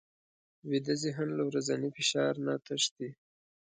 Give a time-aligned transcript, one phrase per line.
[0.69, 3.09] ویده ذهن له ورځني فشار نه تښتي